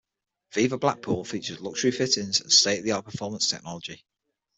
Viva 0.51 0.79
Blackpool 0.79 1.23
features 1.23 1.59
luxury 1.61 1.91
fittings 1.91 2.41
and 2.41 2.51
state-of-the-art 2.51 3.05
performance 3.05 3.47
technology. 3.47 4.03